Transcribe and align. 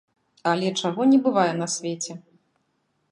Але 0.51 0.71
чаго 0.81 1.01
не 1.11 1.19
бывае 1.27 1.47
на 1.61 1.67
свеце! 1.75 2.13